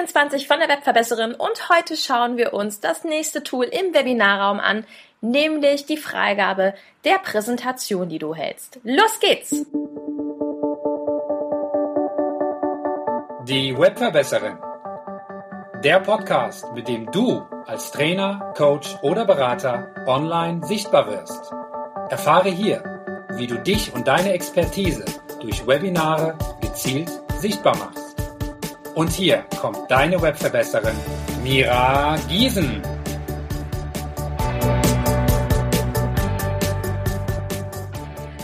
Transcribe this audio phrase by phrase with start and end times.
[0.00, 4.86] 21 von der Webverbesserin und heute schauen wir uns das nächste Tool im Webinarraum an,
[5.20, 6.72] nämlich die Freigabe
[7.04, 8.80] der Präsentation, die du hältst.
[8.82, 9.50] Los geht's!
[13.46, 14.56] Die Webverbesserin.
[15.84, 21.52] Der Podcast, mit dem du als Trainer, Coach oder Berater online sichtbar wirst.
[22.08, 25.04] Erfahre hier, wie du dich und deine Expertise
[25.42, 27.99] durch Webinare gezielt sichtbar machst.
[28.94, 30.96] Und hier kommt deine Webverbesserin
[31.44, 32.82] Mira Giesen.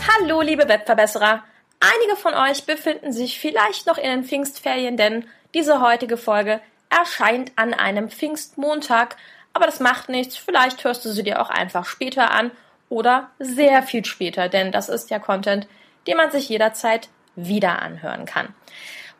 [0.07, 1.43] Hallo liebe Webverbesserer!
[1.79, 7.51] Einige von euch befinden sich vielleicht noch in den Pfingstferien, denn diese heutige Folge erscheint
[7.57, 9.17] an einem Pfingstmontag.
[9.51, 12.51] Aber das macht nichts, vielleicht hörst du sie dir auch einfach später an
[12.89, 15.67] oder sehr viel später, denn das ist ja Content,
[16.07, 18.55] den man sich jederzeit wieder anhören kann.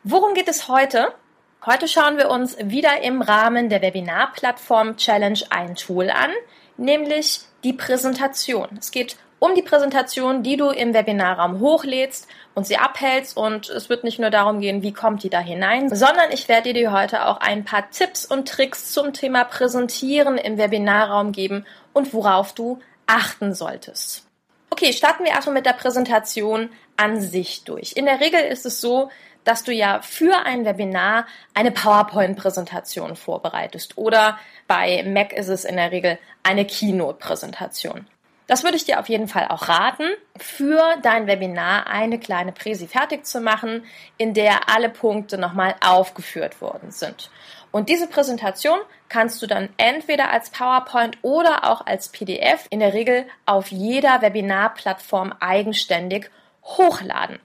[0.04, 1.12] Worum geht es heute?
[1.66, 6.30] Heute schauen wir uns wieder im Rahmen der Webinarplattform Challenge ein Tool an,
[6.76, 8.68] nämlich die Präsentation.
[8.78, 13.36] Es geht um die Präsentation, die du im Webinarraum hochlädst und sie abhältst.
[13.36, 16.72] Und es wird nicht nur darum gehen, wie kommt die da hinein, sondern ich werde
[16.72, 22.14] dir heute auch ein paar Tipps und Tricks zum Thema Präsentieren im Webinarraum geben und
[22.14, 24.28] worauf du achten solltest.
[24.70, 27.94] Okay, starten wir erstmal mit der Präsentation an sich durch.
[27.96, 29.10] In der Regel ist es so,
[29.48, 35.76] dass du ja für ein Webinar eine PowerPoint-Präsentation vorbereitest oder bei Mac ist es in
[35.76, 38.06] der Regel eine Keynote-Präsentation.
[38.46, 40.04] Das würde ich dir auf jeden Fall auch raten,
[40.36, 43.84] für dein Webinar eine kleine Präsi fertig zu machen,
[44.18, 47.30] in der alle Punkte nochmal aufgeführt worden sind.
[47.70, 52.92] Und diese Präsentation kannst du dann entweder als PowerPoint oder auch als PDF in der
[52.92, 56.30] Regel auf jeder Webinarplattform eigenständig
[56.64, 57.38] hochladen.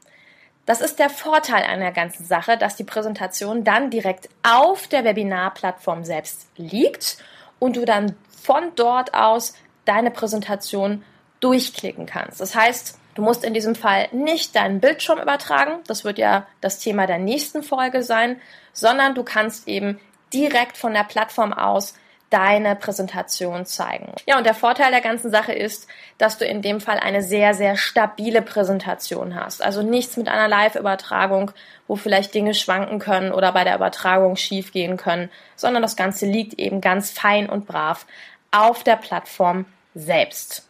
[0.65, 6.05] Das ist der Vorteil einer ganzen Sache, dass die Präsentation dann direkt auf der Webinarplattform
[6.05, 7.17] selbst liegt
[7.59, 9.53] und du dann von dort aus
[9.85, 11.03] deine Präsentation
[11.41, 12.39] durchklicken kannst.
[12.39, 16.79] Das heißt, du musst in diesem Fall nicht deinen Bildschirm übertragen, das wird ja das
[16.79, 18.39] Thema der nächsten Folge sein,
[18.71, 19.99] sondern du kannst eben
[20.33, 21.95] direkt von der Plattform aus
[22.33, 24.11] deine Präsentation zeigen.
[24.25, 27.53] Ja, und der Vorteil der ganzen Sache ist, dass du in dem Fall eine sehr,
[27.53, 29.63] sehr stabile Präsentation hast.
[29.63, 31.51] Also nichts mit einer Live-Übertragung,
[31.87, 36.25] wo vielleicht Dinge schwanken können oder bei der Übertragung schief gehen können, sondern das Ganze
[36.25, 38.07] liegt eben ganz fein und brav
[38.49, 40.67] auf der Plattform selbst.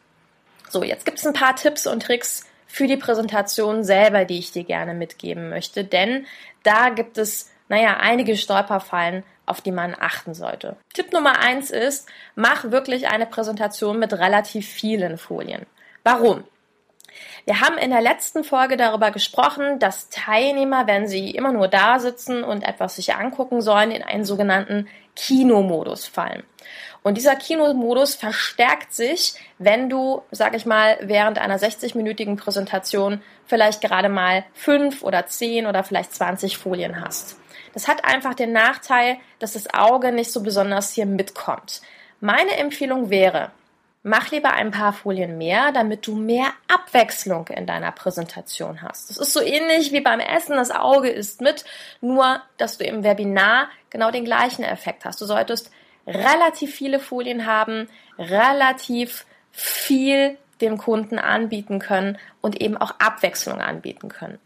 [0.69, 4.51] So, jetzt gibt es ein paar Tipps und Tricks für die Präsentation selber, die ich
[4.51, 6.25] dir gerne mitgeben möchte, denn
[6.63, 10.75] da gibt es, naja, einige Stolperfallen, auf die man achten sollte.
[10.93, 15.65] Tipp Nummer eins ist, mach wirklich eine Präsentation mit relativ vielen Folien.
[16.03, 16.43] Warum?
[17.45, 21.99] Wir haben in der letzten Folge darüber gesprochen, dass Teilnehmer, wenn sie immer nur da
[21.99, 26.43] sitzen und etwas sich angucken sollen, in einen sogenannten Kinomodus fallen.
[27.03, 33.81] Und dieser Kinomodus verstärkt sich, wenn du, sag ich mal, während einer 60-minütigen Präsentation vielleicht
[33.81, 37.37] gerade mal fünf oder zehn oder vielleicht 20 Folien hast.
[37.73, 41.81] Das hat einfach den Nachteil, dass das Auge nicht so besonders hier mitkommt.
[42.19, 43.51] Meine Empfehlung wäre,
[44.03, 49.09] mach lieber ein paar Folien mehr, damit du mehr Abwechslung in deiner Präsentation hast.
[49.09, 51.65] Das ist so ähnlich wie beim Essen, das Auge isst mit,
[52.01, 55.19] nur dass du im Webinar genau den gleichen Effekt hast.
[55.21, 55.71] Du solltest
[56.05, 64.09] relativ viele Folien haben, relativ viel dem Kunden anbieten können und eben auch Abwechslung anbieten
[64.09, 64.39] können.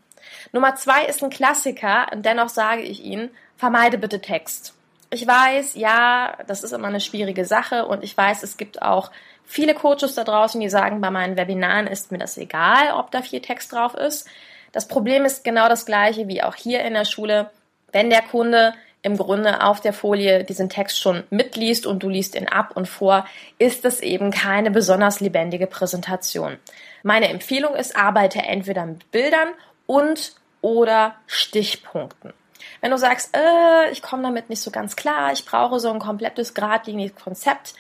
[0.52, 4.74] Nummer zwei ist ein Klassiker und dennoch sage ich Ihnen, vermeide bitte Text.
[5.10, 9.12] Ich weiß, ja, das ist immer eine schwierige Sache und ich weiß, es gibt auch
[9.46, 13.22] viele Coaches da draußen, die sagen, bei meinen Webinaren ist mir das egal, ob da
[13.22, 14.28] viel Text drauf ist.
[14.74, 17.50] Das Problem ist genau das gleiche wie auch hier in der Schule.
[17.94, 22.36] Wenn der Kunde im Grunde auf der Folie diesen Text schon mitliest und du liest
[22.36, 23.26] ihn ab und vor,
[23.58, 26.58] ist es eben keine besonders lebendige Präsentation.
[27.04, 29.50] Meine Empfehlung ist, arbeite entweder mit Bildern
[29.88, 32.34] und oder Stichpunkten.
[32.82, 36.00] Wenn du sagst, äh, ich komme damit nicht so ganz klar, ich brauche so ein
[36.00, 37.74] komplettes geradliniges Konzept,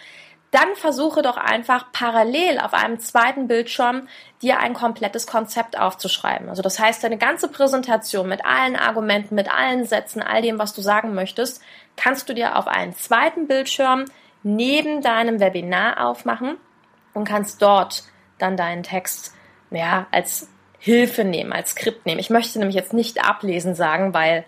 [0.51, 4.07] dann versuche doch einfach parallel auf einem zweiten Bildschirm
[4.41, 6.47] dir ein komplettes Konzept aufzuschreiben.
[6.47, 10.73] Also das heißt, deine ganze Präsentation mit allen Argumenten, mit allen Sätzen, all dem, was
[10.73, 11.61] du sagen möchtest,
[11.97, 14.05] kannst du dir auf einen zweiten Bildschirm
[14.41, 16.57] neben deinem Webinar aufmachen
[17.13, 18.03] und kannst dort
[18.37, 19.33] dann deinen Text
[19.69, 20.47] ja, als
[20.79, 22.19] Hilfe nehmen, als Skript nehmen.
[22.19, 24.45] Ich möchte nämlich jetzt nicht ablesen sagen, weil,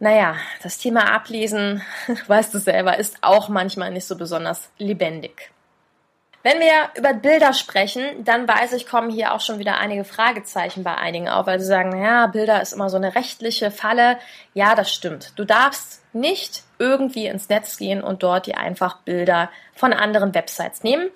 [0.00, 1.82] naja, das Thema Ablesen,
[2.26, 5.50] weißt du selber, ist auch manchmal nicht so besonders lebendig.
[6.44, 10.84] Wenn wir über Bilder sprechen, dann weiß ich, kommen hier auch schon wieder einige Fragezeichen
[10.84, 14.18] bei einigen auf, weil sie sagen, naja, Bilder ist immer so eine rechtliche Falle.
[14.54, 15.32] Ja, das stimmt.
[15.36, 20.84] Du darfst nicht irgendwie ins Netz gehen und dort dir einfach Bilder von anderen Websites
[20.84, 21.10] nehmen,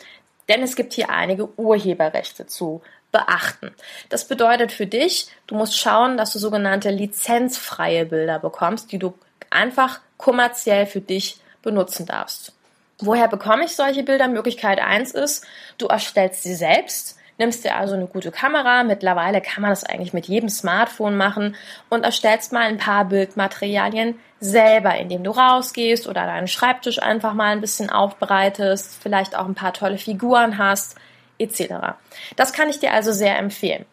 [0.48, 2.82] denn es gibt hier einige Urheberrechte zu
[3.12, 3.70] beachten.
[4.08, 9.14] Das bedeutet für dich, du musst schauen, dass du sogenannte lizenzfreie Bilder bekommst, die du
[9.50, 12.52] einfach kommerziell für dich benutzen darfst.
[12.98, 14.28] Woher bekomme ich solche Bilder?
[14.28, 15.44] Möglichkeit eins ist,
[15.78, 20.12] du erstellst sie selbst, nimmst dir also eine gute Kamera, mittlerweile kann man das eigentlich
[20.12, 21.56] mit jedem Smartphone machen
[21.90, 27.50] und erstellst mal ein paar Bildmaterialien selber, indem du rausgehst oder deinen Schreibtisch einfach mal
[27.50, 30.96] ein bisschen aufbereitest, vielleicht auch ein paar tolle Figuren hast,
[31.42, 31.96] etc.
[32.36, 33.84] Das kann ich dir also sehr empfehlen.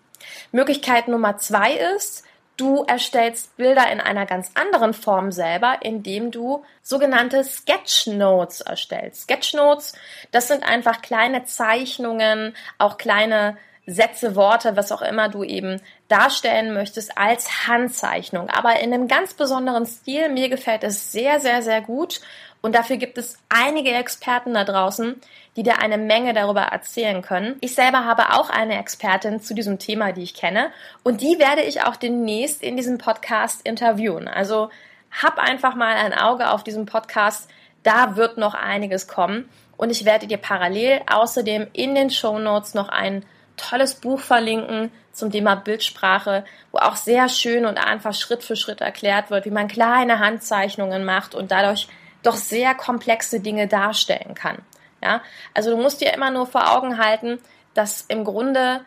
[0.51, 2.23] Möglichkeit Nummer zwei ist,
[2.59, 9.21] Du erstellst Bilder in einer ganz anderen Form selber, indem du sogenannte Sketchnotes erstellst.
[9.21, 9.93] Sketchnotes,
[10.31, 13.57] das sind einfach kleine Zeichnungen, auch kleine
[13.89, 19.33] Sätze, Worte, was auch immer du eben darstellen möchtest als Handzeichnung, aber in einem ganz
[19.33, 20.29] besonderen Stil.
[20.29, 22.21] Mir gefällt es sehr, sehr, sehr gut
[22.61, 25.15] und dafür gibt es einige Experten da draußen,
[25.55, 27.55] die dir eine Menge darüber erzählen können.
[27.61, 30.71] Ich selber habe auch eine Expertin zu diesem Thema, die ich kenne.
[31.03, 34.27] Und die werde ich auch demnächst in diesem Podcast interviewen.
[34.27, 34.69] Also
[35.11, 37.49] hab einfach mal ein Auge auf diesem Podcast.
[37.83, 39.49] Da wird noch einiges kommen.
[39.77, 43.23] Und ich werde dir parallel außerdem in den Show Notes noch ein
[43.59, 48.81] tolles Buch verlinken zum Thema Bildsprache, wo auch sehr schön und einfach Schritt für Schritt
[48.81, 51.87] erklärt wird, wie man kleine Handzeichnungen macht und dadurch
[52.23, 54.59] doch sehr komplexe Dinge darstellen kann.
[55.01, 55.21] Ja,
[55.53, 57.39] also du musst dir immer nur vor Augen halten,
[57.73, 58.81] dass im Grunde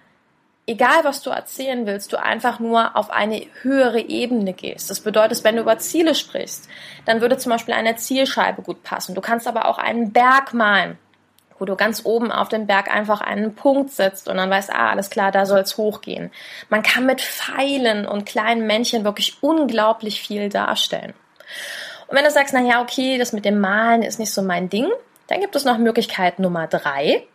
[0.66, 4.90] egal was du erzählen willst, du einfach nur auf eine höhere Ebene gehst.
[4.90, 6.68] Das bedeutet, wenn du über Ziele sprichst,
[7.04, 9.14] dann würde zum Beispiel eine Zielscheibe gut passen.
[9.14, 10.98] Du kannst aber auch einen Berg malen,
[11.58, 14.90] wo du ganz oben auf den Berg einfach einen Punkt setzt und dann weißt, ah,
[14.90, 16.30] alles klar, da soll es hochgehen.
[16.68, 21.14] Man kann mit Pfeilen und kleinen Männchen wirklich unglaublich viel darstellen.
[22.08, 24.68] Und wenn du sagst, na ja, okay, das mit dem Malen ist nicht so mein
[24.68, 24.88] Ding,
[25.28, 27.26] dann gibt es noch Möglichkeit Nummer drei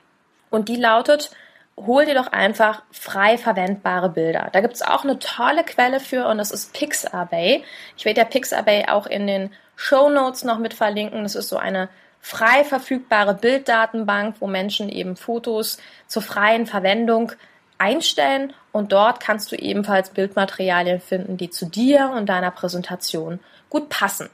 [0.50, 1.32] und die lautet,
[1.78, 4.50] hol dir doch einfach frei verwendbare Bilder.
[4.52, 7.64] Da gibt es auch eine tolle Quelle für und das ist Pixabay.
[7.96, 11.24] Ich werde ja Pixabay auch in den Show Notes noch mit verlinken.
[11.24, 11.90] Das ist so eine
[12.22, 15.78] frei verfügbare Bilddatenbank, wo Menschen eben Fotos
[16.08, 17.32] zur freien Verwendung
[17.78, 23.90] einstellen und dort kannst du ebenfalls Bildmaterialien finden, die zu dir und deiner Präsentation gut
[23.90, 24.30] passen.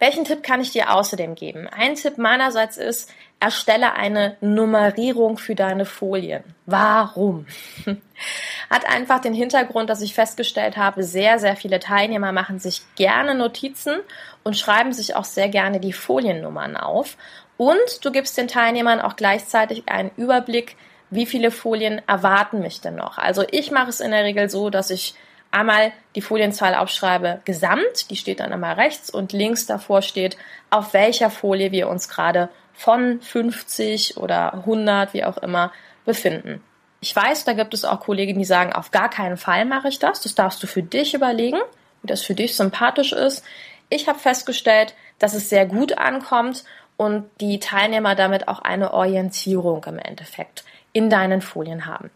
[0.00, 1.68] Welchen Tipp kann ich dir außerdem geben?
[1.68, 6.42] Ein Tipp meinerseits ist, erstelle eine Nummerierung für deine Folien.
[6.64, 7.46] Warum?
[8.70, 13.34] Hat einfach den Hintergrund, dass ich festgestellt habe, sehr, sehr viele Teilnehmer machen sich gerne
[13.34, 14.00] Notizen
[14.42, 17.18] und schreiben sich auch sehr gerne die Foliennummern auf.
[17.58, 20.76] Und du gibst den Teilnehmern auch gleichzeitig einen Überblick,
[21.10, 23.18] wie viele Folien erwarten mich denn noch.
[23.18, 25.14] Also ich mache es in der Regel so, dass ich
[25.50, 30.36] einmal die Folienzahl aufschreibe gesamt, die steht dann einmal rechts und links davor steht,
[30.70, 35.72] auf welcher Folie wir uns gerade von 50 oder 100, wie auch immer,
[36.04, 36.62] befinden.
[37.00, 39.98] Ich weiß, da gibt es auch Kollegen, die sagen, auf gar keinen Fall mache ich
[39.98, 40.20] das.
[40.20, 41.58] Das darfst du für dich überlegen,
[42.02, 43.44] wie das für dich sympathisch ist.
[43.88, 46.64] Ich habe festgestellt, dass es sehr gut ankommt
[46.96, 52.10] und die Teilnehmer damit auch eine Orientierung im Endeffekt in deinen Folien haben.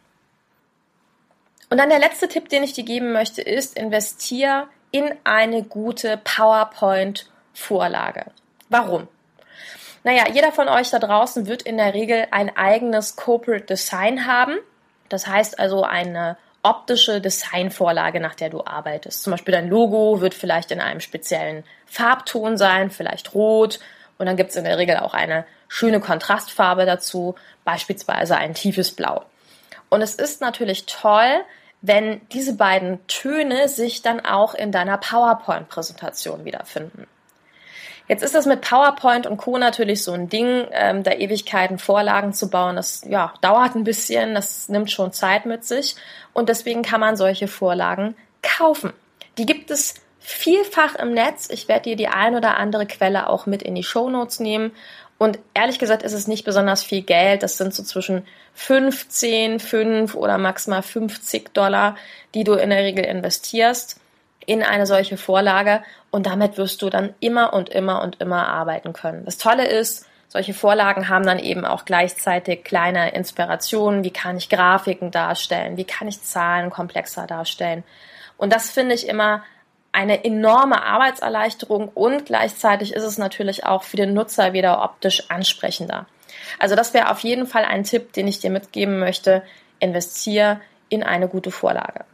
[1.70, 6.20] Und dann der letzte Tipp, den ich dir geben möchte, ist, investier in eine gute
[6.22, 8.26] PowerPoint-Vorlage.
[8.68, 9.08] Warum?
[10.04, 14.58] Naja, jeder von euch da draußen wird in der Regel ein eigenes Corporate Design haben.
[15.08, 19.22] Das heißt also eine optische Designvorlage, nach der du arbeitest.
[19.22, 23.80] Zum Beispiel dein Logo wird vielleicht in einem speziellen Farbton sein, vielleicht rot.
[24.18, 27.34] Und dann gibt es in der Regel auch eine schöne Kontrastfarbe dazu,
[27.64, 29.24] beispielsweise ein tiefes Blau.
[29.94, 31.44] Und es ist natürlich toll,
[31.80, 37.06] wenn diese beiden Töne sich dann auch in deiner PowerPoint-Präsentation wiederfinden.
[38.08, 39.56] Jetzt ist das mit PowerPoint und Co.
[39.56, 42.74] natürlich so ein Ding, ähm, da Ewigkeiten Vorlagen zu bauen.
[42.74, 45.94] Das ja, dauert ein bisschen, das nimmt schon Zeit mit sich.
[46.32, 48.92] Und deswegen kann man solche Vorlagen kaufen.
[49.38, 51.50] Die gibt es vielfach im Netz.
[51.50, 54.72] Ich werde dir die ein oder andere Quelle auch mit in die Show Notes nehmen.
[55.18, 57.42] Und ehrlich gesagt ist es nicht besonders viel Geld.
[57.42, 61.96] Das sind so zwischen 15, 5 oder maximal 50 Dollar,
[62.34, 64.00] die du in der Regel investierst
[64.46, 65.82] in eine solche Vorlage.
[66.10, 69.24] Und damit wirst du dann immer und immer und immer arbeiten können.
[69.24, 74.02] Das Tolle ist, solche Vorlagen haben dann eben auch gleichzeitig kleine Inspirationen.
[74.02, 75.76] Wie kann ich Grafiken darstellen?
[75.76, 77.84] Wie kann ich Zahlen komplexer darstellen?
[78.36, 79.44] Und das finde ich immer
[79.94, 86.06] eine enorme Arbeitserleichterung und gleichzeitig ist es natürlich auch für den Nutzer wieder optisch ansprechender.
[86.58, 89.42] Also das wäre auf jeden Fall ein Tipp, den ich dir mitgeben möchte.
[89.78, 92.04] Investiere in eine gute Vorlage.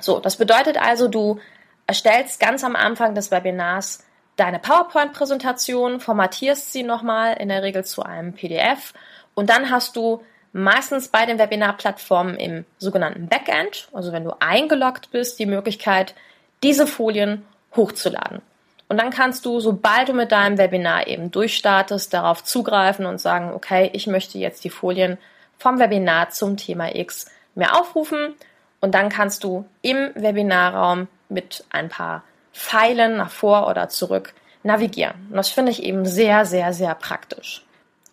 [0.00, 1.38] So, das bedeutet also, du
[1.86, 4.04] erstellst ganz am Anfang des Webinars
[4.36, 8.94] deine PowerPoint-Präsentation, formatierst sie nochmal in der Regel zu einem PDF
[9.34, 15.10] und dann hast du meistens bei den Webinar-Plattformen im sogenannten Backend, also wenn du eingeloggt
[15.10, 16.14] bist, die Möglichkeit,
[16.62, 17.44] diese Folien
[17.76, 18.42] hochzuladen.
[18.88, 23.52] Und dann kannst du, sobald du mit deinem Webinar eben durchstartest, darauf zugreifen und sagen,
[23.52, 25.18] okay, ich möchte jetzt die Folien
[25.58, 28.34] vom Webinar zum Thema X mir aufrufen.
[28.80, 32.22] Und dann kannst du im Webinarraum mit ein paar
[32.54, 35.26] Pfeilen nach vor oder zurück navigieren.
[35.30, 37.64] Und das finde ich eben sehr, sehr, sehr praktisch.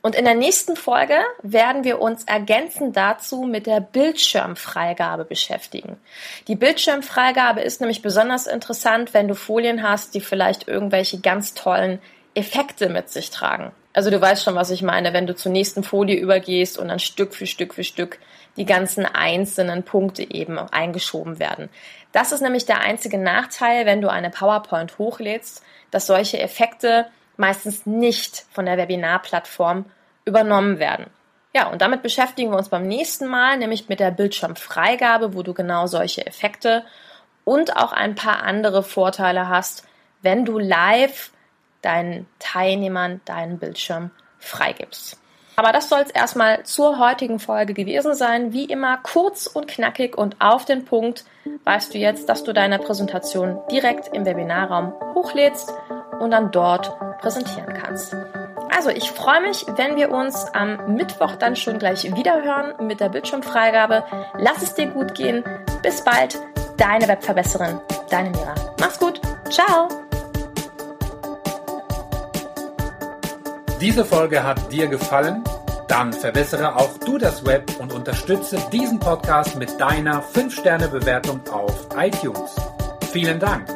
[0.05, 5.97] Und in der nächsten Folge werden wir uns ergänzend dazu mit der Bildschirmfreigabe beschäftigen.
[6.47, 11.97] Die Bildschirmfreigabe ist nämlich besonders interessant, wenn du Folien hast, die vielleicht irgendwelche ganz tollen
[12.35, 13.71] Effekte mit sich tragen.
[13.93, 16.99] Also du weißt schon, was ich meine, wenn du zur nächsten Folie übergehst und dann
[16.99, 18.19] Stück für Stück für Stück
[18.57, 21.67] die ganzen einzelnen Punkte eben eingeschoben werden.
[22.11, 27.07] Das ist nämlich der einzige Nachteil, wenn du eine PowerPoint hochlädst, dass solche Effekte
[27.37, 29.85] meistens nicht von der Webinarplattform
[30.25, 31.07] übernommen werden.
[31.53, 35.53] Ja, und damit beschäftigen wir uns beim nächsten Mal, nämlich mit der Bildschirmfreigabe, wo du
[35.53, 36.83] genau solche Effekte
[37.45, 39.87] und auch ein paar andere Vorteile hast,
[40.21, 41.31] wenn du live
[41.81, 45.17] deinen Teilnehmern deinen Bildschirm freigibst.
[45.55, 48.51] Aber das soll es erstmal zur heutigen Folge gewesen sein.
[48.51, 51.23] Wie immer kurz und knackig und auf den Punkt
[51.63, 55.73] weißt du jetzt, dass du deine Präsentation direkt im Webinarraum hochlädst
[56.19, 58.13] und dann dort präsentieren kannst.
[58.75, 62.99] Also ich freue mich, wenn wir uns am Mittwoch dann schon gleich wieder hören mit
[62.99, 64.03] der Bildschirmfreigabe.
[64.37, 65.45] Lass es dir gut gehen.
[65.81, 66.37] Bis bald.
[66.75, 67.79] Deine Webverbesserin,
[68.09, 68.53] deine Mira.
[68.81, 69.21] Mach's gut.
[69.49, 69.87] Ciao.
[73.79, 75.41] Diese Folge hat dir gefallen?
[75.87, 82.55] Dann verbessere auch du das Web und unterstütze diesen Podcast mit deiner 5-Sterne-Bewertung auf iTunes.
[83.11, 83.74] Vielen Dank.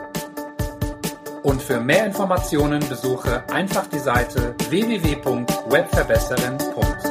[1.43, 7.08] Und für mehr Informationen besuche einfach die Seite www.webverbesserin.de.